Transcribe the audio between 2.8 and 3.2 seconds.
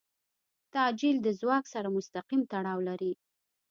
لري.